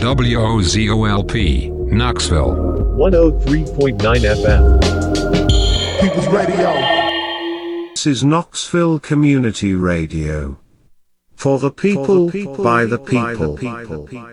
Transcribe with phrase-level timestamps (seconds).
[0.00, 2.56] WOZOLP, Knoxville.
[2.96, 4.80] 103.9 FM.
[6.00, 6.72] People's Radio.
[7.90, 10.56] This is Knoxville Community Radio.
[11.34, 12.30] For the people,
[12.62, 13.58] by the people.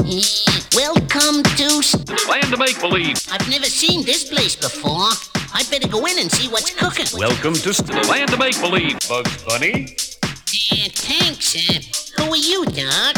[0.05, 1.81] Welcome to.
[2.29, 3.17] Land of make believe.
[3.31, 5.09] I've never seen this place before.
[5.51, 7.07] I better go in and see what's cooking.
[7.17, 8.99] Welcome to the land of make believe.
[9.09, 9.95] Bugs Bunny.
[10.13, 11.55] Uh, thanks.
[11.55, 13.15] Uh, who are you, Doc?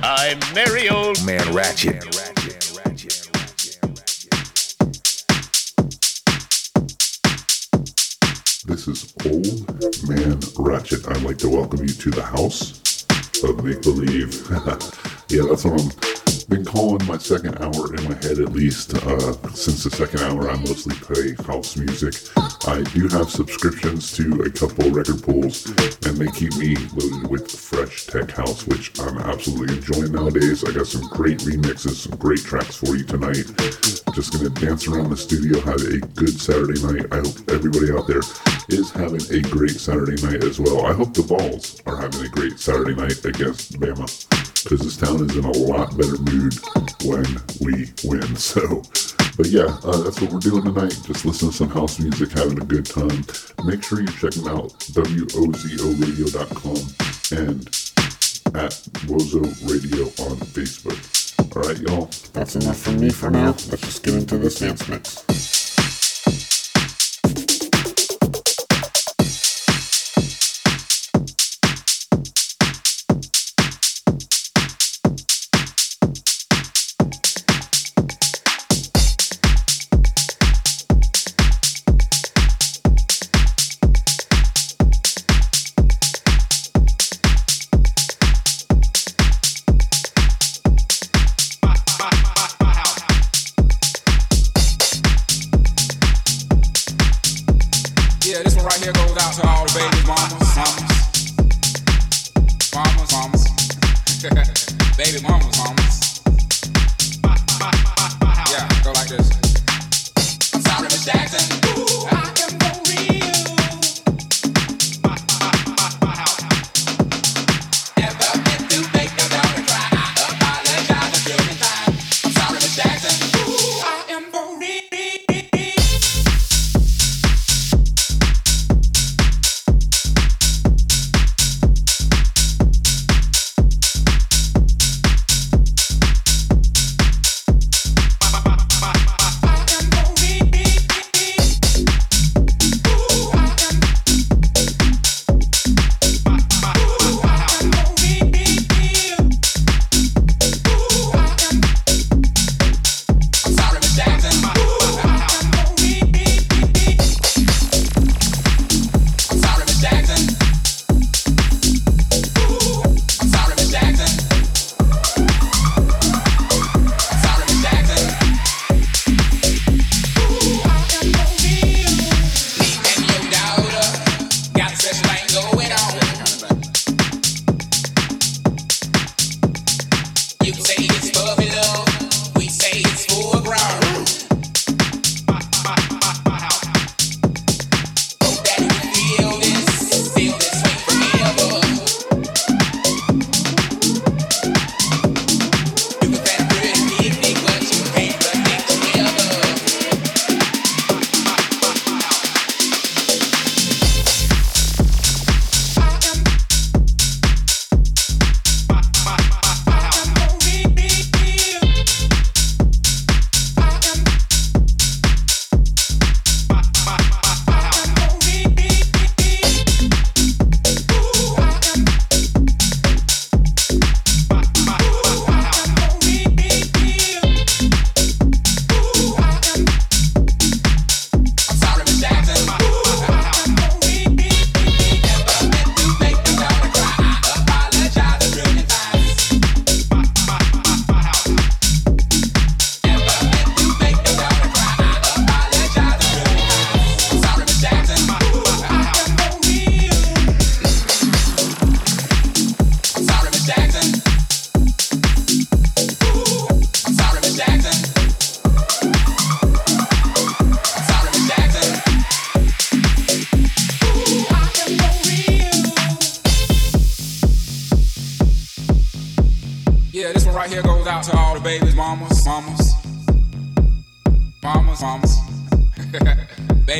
[0.02, 2.02] I'm merry old Man Ratchet.
[8.64, 11.06] This is Old Man Ratchet.
[11.06, 13.04] I'd like to welcome you to the house
[13.44, 14.32] of make believe.
[15.28, 16.16] yeah, that's what I'm
[16.48, 18.94] been calling my second hour in my head at least.
[18.94, 22.14] Uh, since the second hour, I mostly play house music.
[22.66, 25.66] I do have subscriptions to a couple record pools,
[26.06, 30.64] and they keep me loaded with fresh tech house, which I'm absolutely enjoying nowadays.
[30.64, 33.46] I got some great remixes, some great tracks for you tonight.
[34.14, 37.06] Just gonna dance around the studio, have a good Saturday night.
[37.12, 38.22] I hope everybody out there
[38.68, 40.86] is having a great Saturday night as well.
[40.86, 44.06] I hope the Vols are having a great Saturday night against Bama
[44.68, 46.52] because this town is in a lot better mood
[47.04, 47.24] when
[47.60, 48.36] we win.
[48.46, 48.82] So,
[49.36, 50.98] but yeah, uh, that's what we're doing tonight.
[51.04, 53.24] Just listen to some house music, having a good time.
[53.64, 56.76] Make sure you check them out wozoradio.com
[57.38, 57.68] and
[58.56, 58.72] at
[59.06, 60.98] Wozo Radio on Facebook.
[61.56, 62.10] All right, y'all.
[62.32, 63.46] That's enough from me for now.
[63.48, 65.55] Let's just get into this dance mix.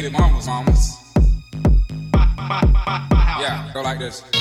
[0.02, 0.98] Baby mamas, mamas.
[3.40, 4.35] Yeah, go like this.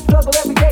[0.00, 0.67] struggle every day.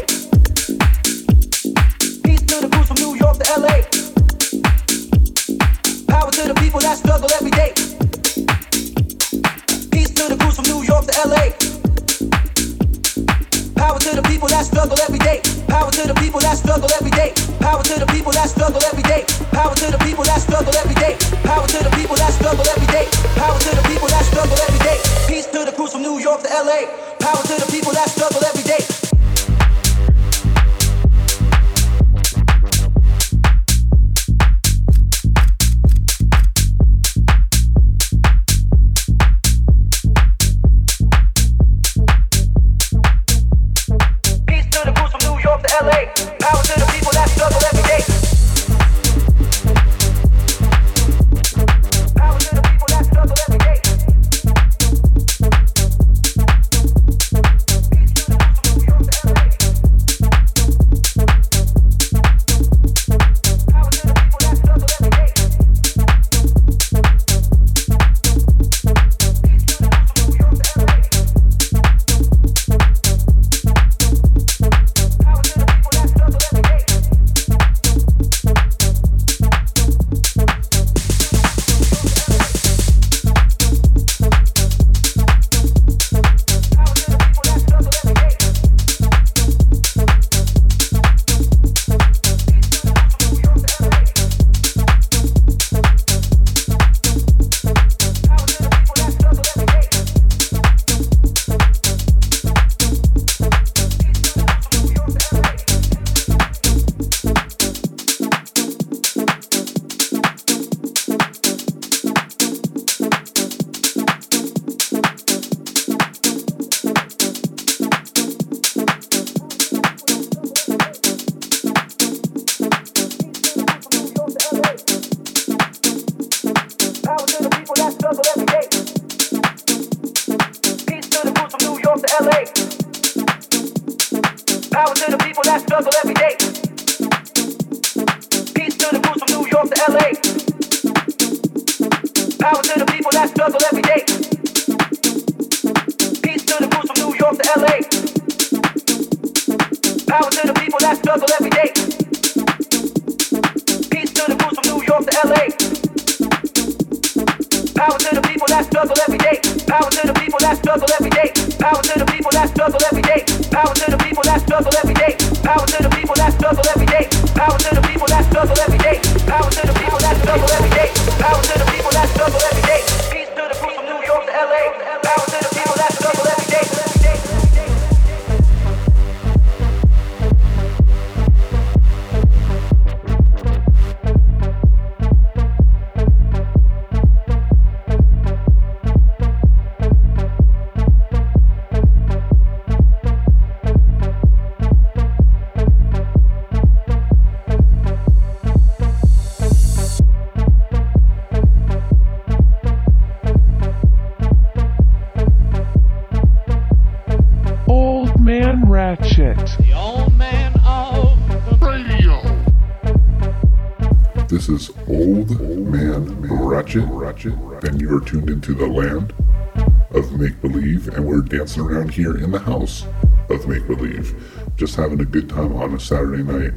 [221.46, 222.84] Dancing around here in the house
[223.30, 224.20] of make believe,
[224.56, 226.52] just having a good time on a Saturday night.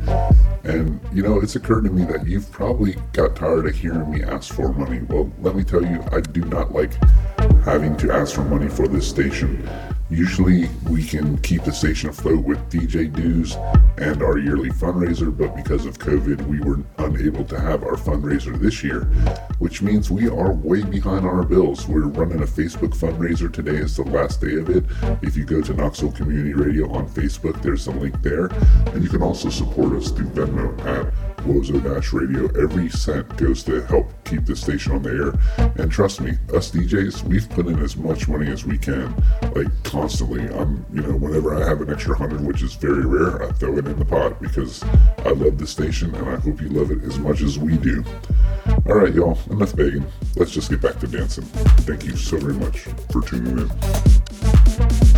[0.64, 4.24] And you know, it's occurred to me that you've probably got tired of hearing me
[4.24, 5.02] ask for money.
[5.02, 6.94] Well, let me tell you, I do not like
[7.66, 9.68] having to ask for money for this station.
[10.10, 13.56] Usually we can keep the station afloat with DJ dues
[14.00, 18.60] and our yearly fundraiser, but because of COVID, we were unable to have our fundraiser
[18.60, 19.02] this year,
[19.60, 21.88] which means we are way behind on our bills.
[21.88, 24.84] We're running a Facebook fundraiser today, is the last day of it.
[25.22, 28.46] If you go to Knoxville Community Radio on Facebook, there's a link there.
[28.88, 32.46] And you can also support us through Venmo at Wozo Dash Radio.
[32.62, 35.72] Every cent goes to help keep the station on the air.
[35.78, 39.14] And trust me, us DJs, we've put in as much money as we can,
[39.56, 40.48] like constantly.
[40.50, 43.78] I'm, you know, whenever I have an extra hundred, which is very rare, I throw
[43.78, 44.84] it in the pot because
[45.26, 48.04] I love the station and I hope you love it as much as we do.
[48.88, 50.06] All right, y'all, enough begging.
[50.36, 51.46] Let's just get back to dancing.
[51.86, 55.09] Thank you so very much for tuning in.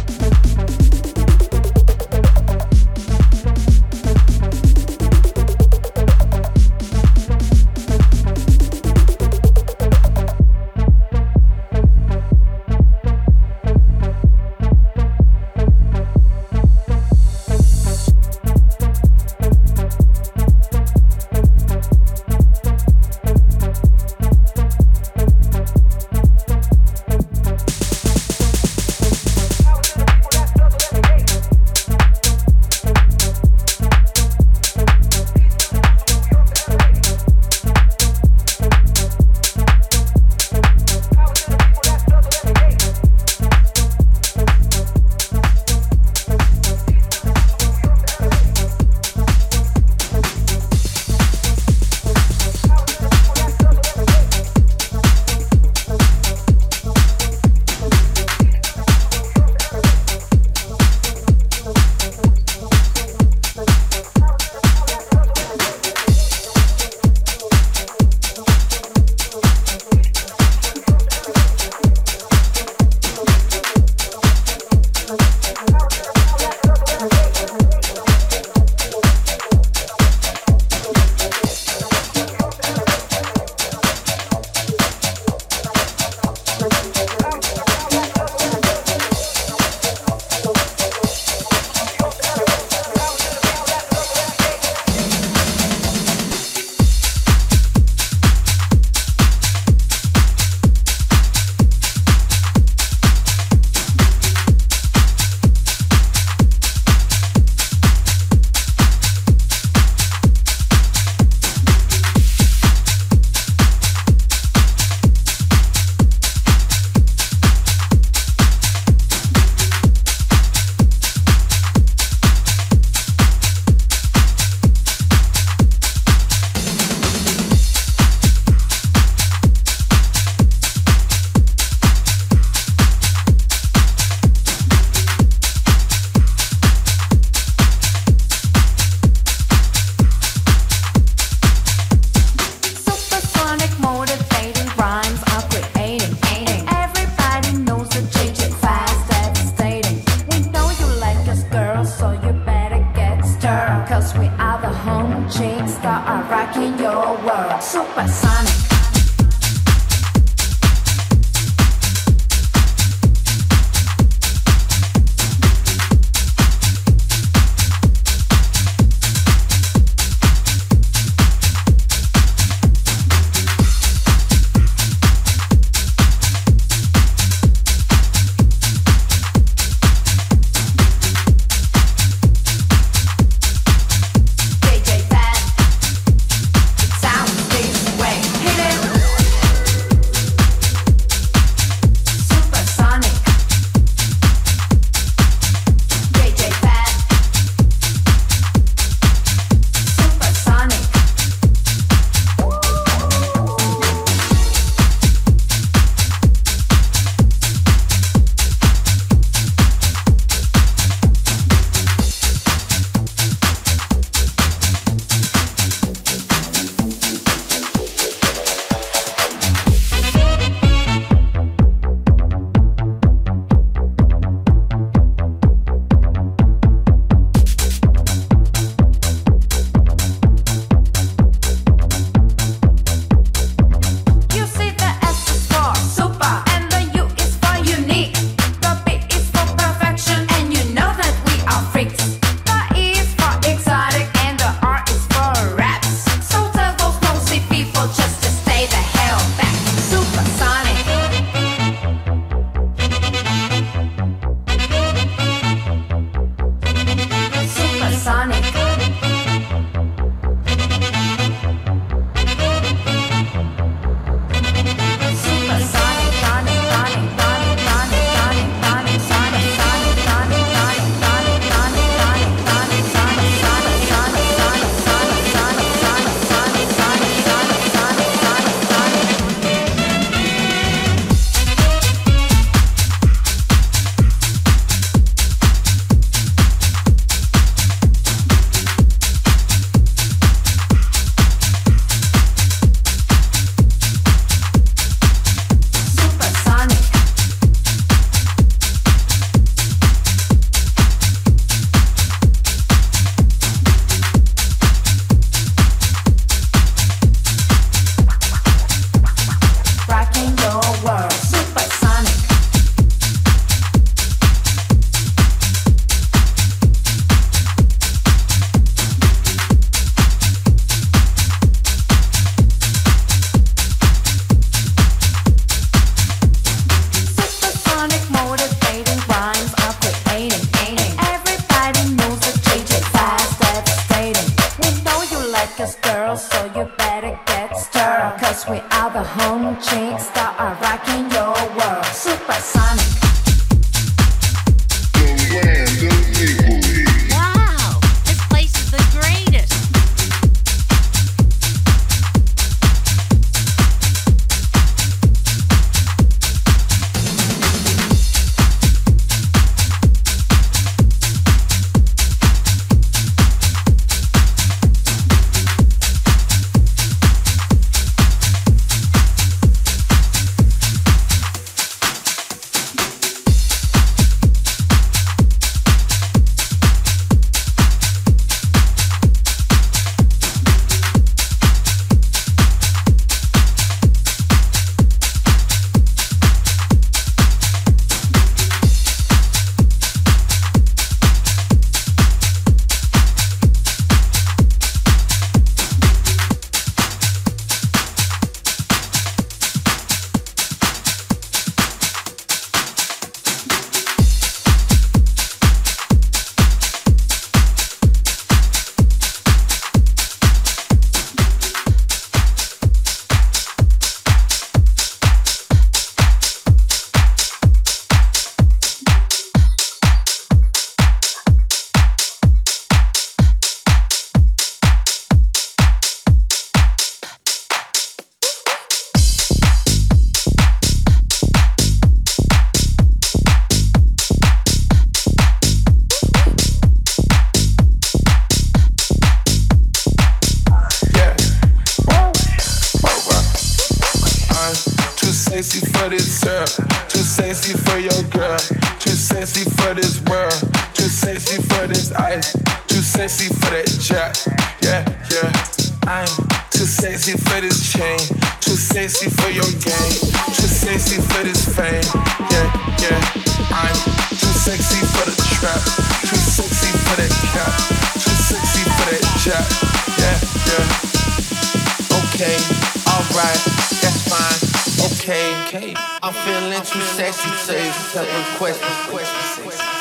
[477.12, 479.40] Too sexy to accept requests.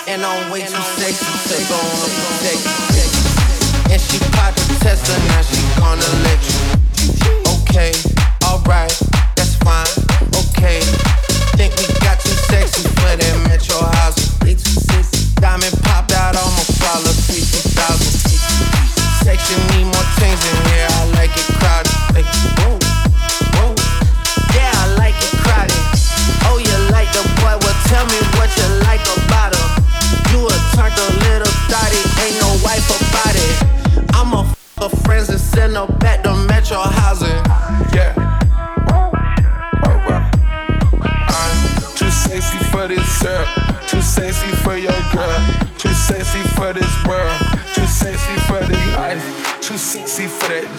[0.08, 2.66] And I'm way too sexy to go on a date.
[3.92, 6.49] And she popped the tester, now she gonna let you.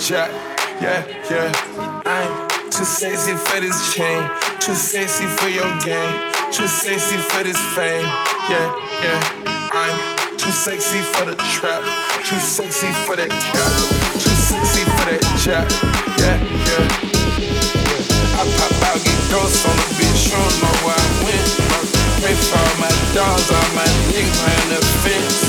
[0.02, 0.32] Jack.
[0.82, 1.52] Yeah, yeah.
[2.06, 4.26] I'm too sexy for this chain.
[4.60, 6.32] Too sexy for your game.
[6.50, 8.10] Too sexy for this fame.
[8.50, 8.66] Yeah,
[9.06, 9.70] yeah.
[9.70, 9.94] I'm
[10.38, 11.86] too sexy for the trap.
[12.26, 13.74] Too sexy for that cap.
[14.18, 15.70] Too sexy for that jack.
[16.18, 16.34] Yeah,
[16.66, 17.12] yeah.
[18.34, 21.50] I pop out, get ghosts on the bitch, you don't know where I went.
[22.26, 25.46] Pray for all my dogs, all my niggas behind the fence.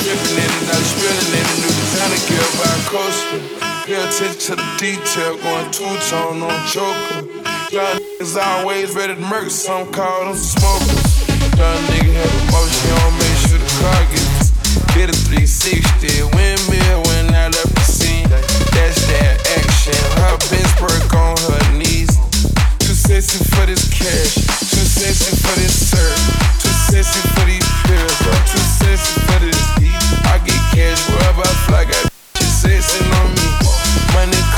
[0.00, 3.69] Dripping in I'm spilling in the new designer gear by coaster.
[3.90, 7.26] Pay attention to the detail, going two tone on Joker.
[7.74, 11.26] Young niggas always ready to murk, some call them smokers.
[11.58, 14.54] Young nigga have emotion, on make sure the car gets
[14.94, 18.30] Get a 360, windmill when I left the scene.
[18.30, 19.98] That's that action.
[20.22, 22.14] Her bench work on her knees.
[22.78, 24.38] Too sexy for this cash.
[24.70, 26.14] Too sexy for this serve.
[26.62, 28.18] Too sexy for these pills.
[28.22, 29.98] I'm too sexy for this heat.
[30.30, 31.84] I get cash wherever I fly.
[31.90, 32.06] Got
[32.38, 33.59] sexing on me.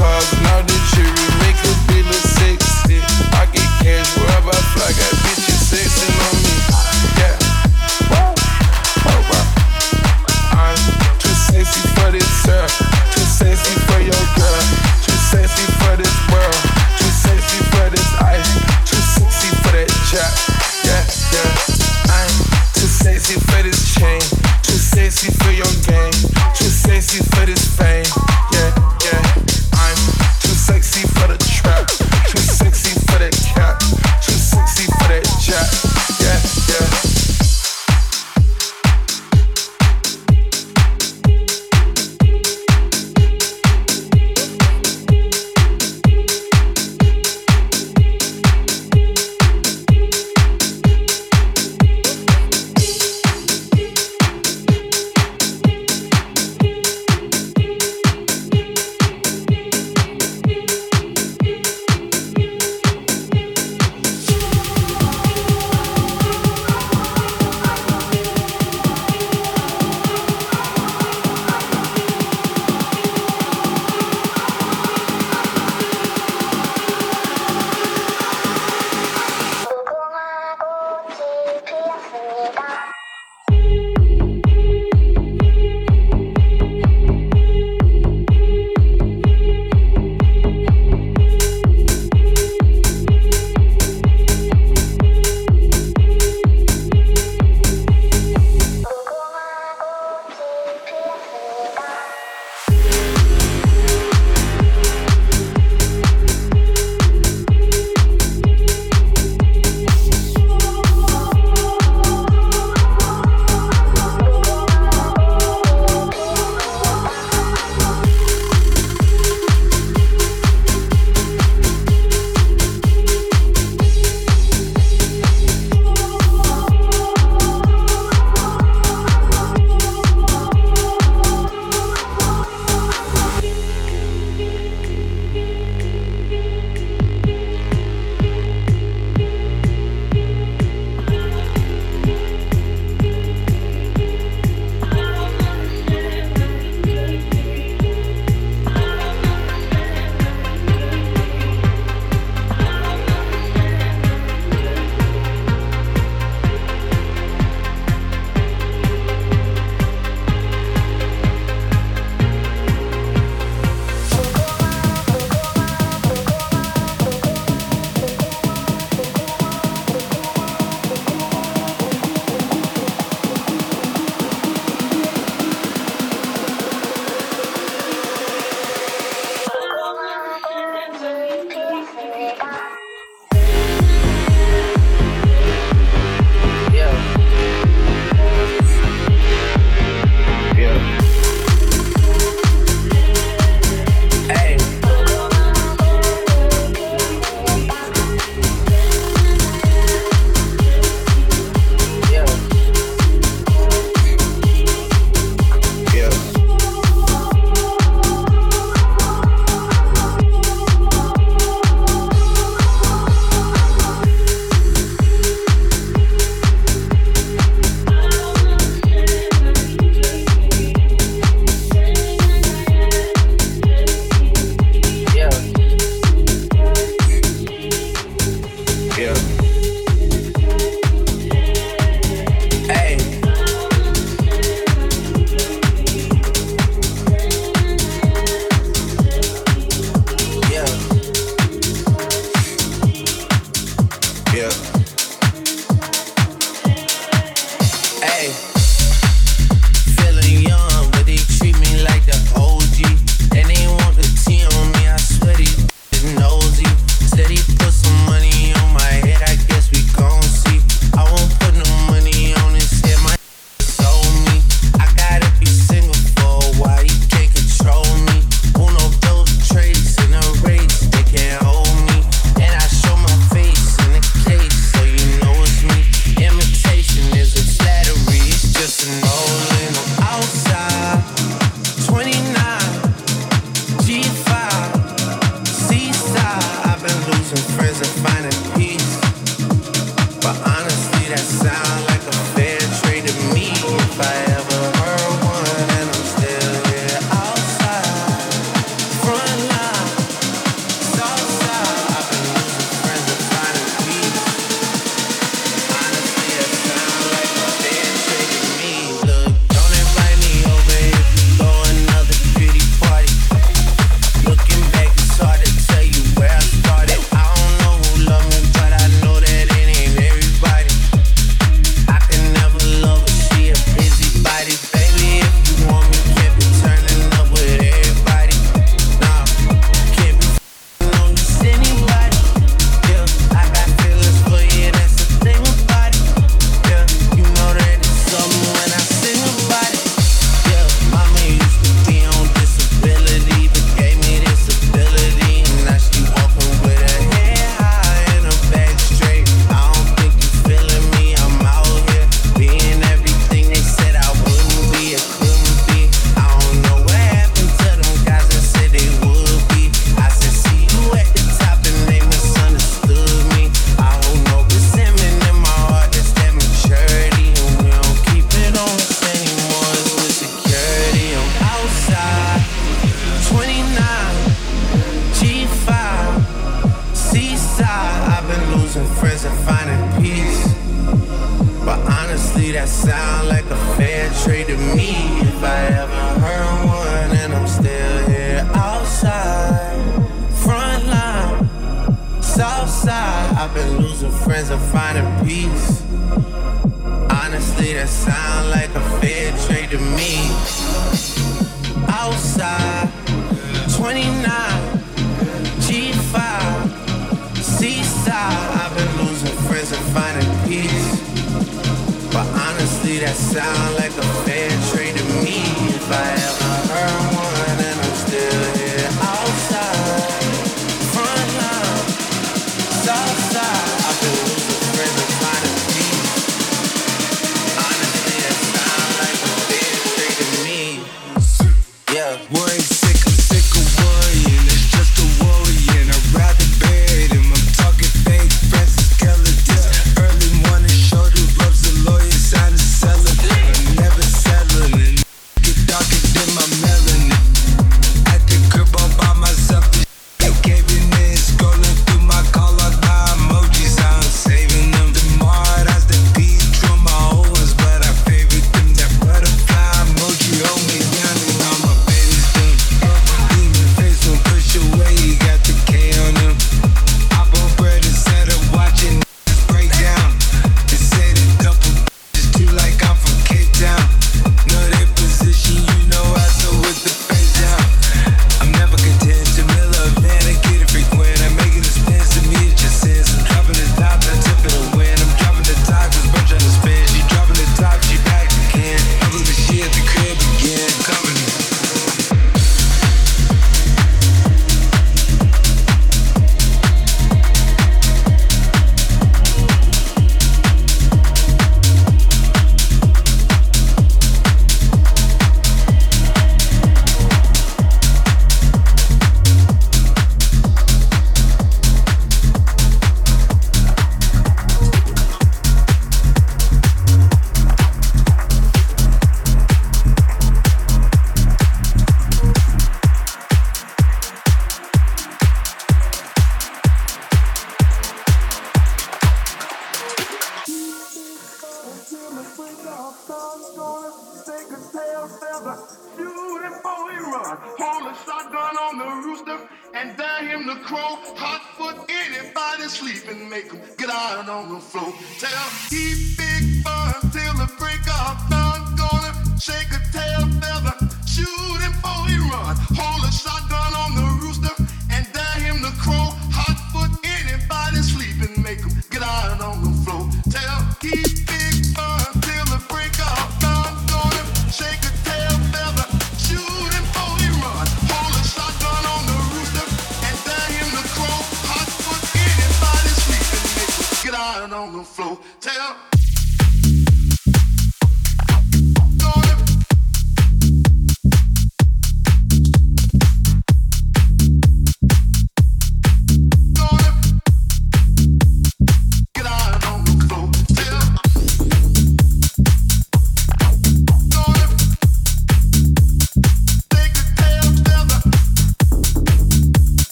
[0.00, 0.32] Cars,
[2.40, 3.04] sexy.
[3.36, 4.88] I get cash wherever I fly.
[4.96, 5.60] Got bitches
[6.24, 6.56] on me.
[7.20, 7.36] Yeah.
[10.56, 10.80] I'm
[11.20, 12.24] too sexy for this.
[13.12, 14.64] Too sexy for your girl.
[15.04, 16.60] Too sexy for this world.
[16.96, 18.56] Too sexy for this ice.
[18.88, 19.92] Too sexy for that.
[20.16, 21.04] Yeah,
[21.36, 21.52] yeah.
[22.08, 22.32] I'm
[22.72, 24.20] too sexy for this chain.
[24.64, 26.39] Too sexy for your game.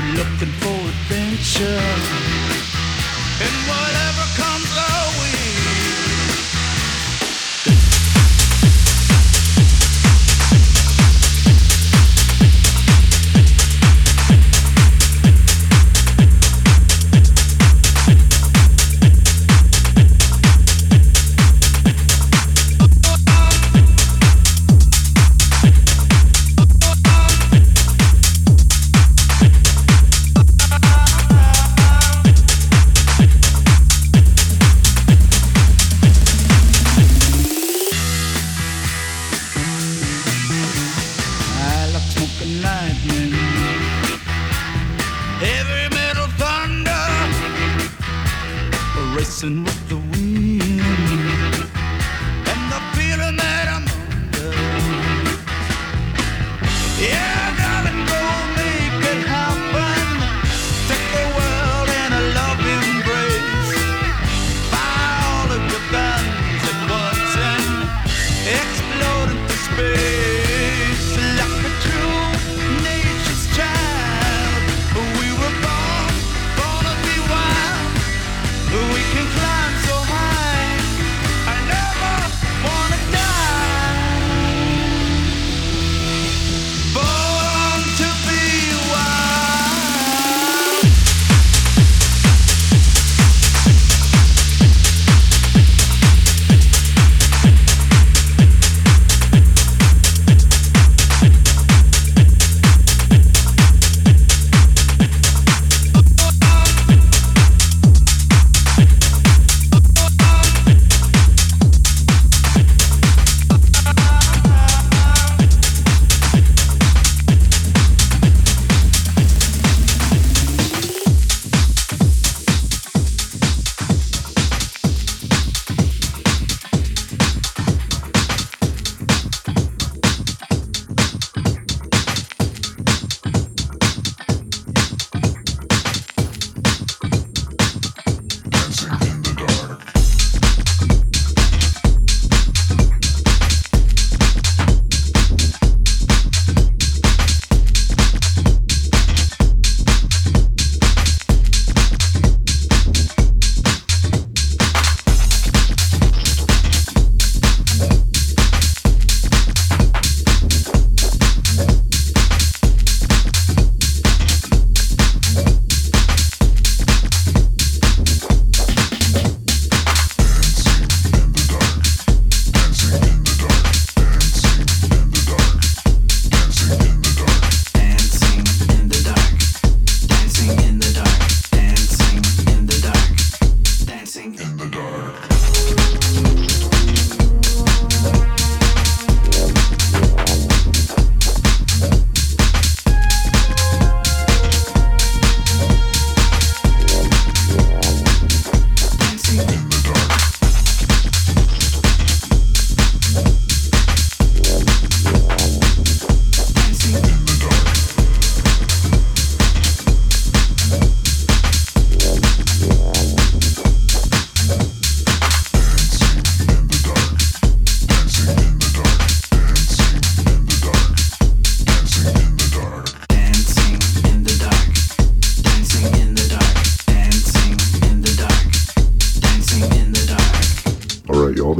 [0.00, 1.78] Looking for adventure.
[3.44, 4.99] And whatever comes our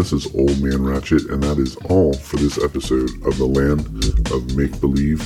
[0.01, 3.84] This is Old Man Ratchet, and that is all for this episode of The Land
[4.32, 5.20] of Make Believe.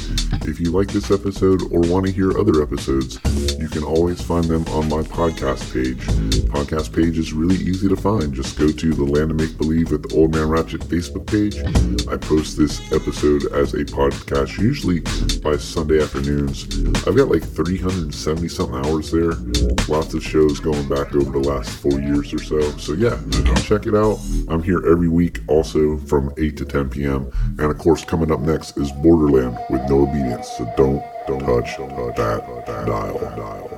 [0.48, 3.20] If you like this episode or want to hear other episodes,
[3.56, 6.04] you can always find them on my podcast page.
[6.50, 8.34] Podcast page is really easy to find.
[8.34, 11.56] Just go to the Land of Make Believe with Old Man Ratchet Facebook page.
[12.08, 15.00] I post this episode as a podcast, usually
[15.38, 16.64] by Sunday afternoons.
[17.06, 19.34] I've got like 370 something hours there.
[19.86, 22.60] Lots of shows going back over the last four years or so.
[22.72, 23.16] So yeah,
[23.62, 24.18] check it out.
[24.48, 27.30] I'm here every week also from 8 to 10 p.m.
[27.58, 30.48] And of course, coming up next is Borderland with No Obedience.
[30.56, 33.18] So don't, don't touch, touch that, that dial.
[33.18, 33.73] dial.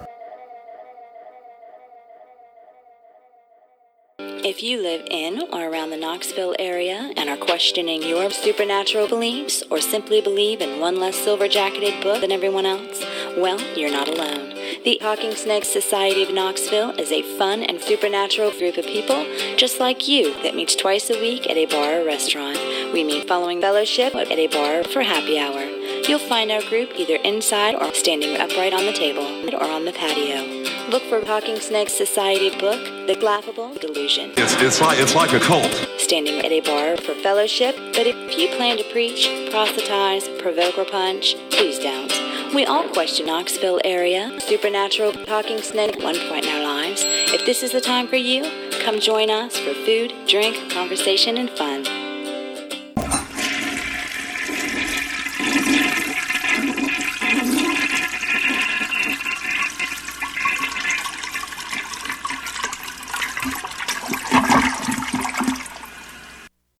[4.46, 9.64] If you live in or around the Knoxville area and are questioning your supernatural beliefs
[9.70, 13.04] or simply believe in one less silver jacketed book than everyone else,
[13.36, 14.54] well, you're not alone.
[14.84, 19.26] The Talking Snakes Society of Knoxville is a fun and supernatural group of people
[19.56, 22.56] just like you that meets twice a week at a bar or restaurant.
[22.92, 25.75] We meet following fellowship at a bar for happy hour.
[26.08, 29.92] You'll find our group either inside or standing upright on the table or on the
[29.92, 30.64] patio.
[30.88, 32.78] Look for Talking Snakes Society book,
[33.08, 34.30] The Laughable Delusion.
[34.36, 35.72] It's, it's like it's like a cult.
[35.98, 40.84] Standing at a bar for fellowship, but if you plan to preach, proselytize, provoke, or
[40.84, 42.12] punch, please don't.
[42.54, 47.02] We all question Knoxville area, supernatural talking snake at one point in our lives.
[47.04, 48.44] If this is the time for you,
[48.84, 52.05] come join us for food, drink, conversation, and fun.